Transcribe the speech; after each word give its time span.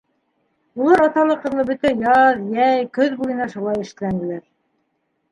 Улар 0.83 1.01
аталы-ҡыҙлы 1.07 1.65
бөтә 1.67 1.91
яҙ, 2.03 2.41
йәй, 2.55 2.87
көҙ 2.99 3.13
буйына 3.19 3.47
шулай 3.55 3.83
эшләнеләр. 3.83 4.41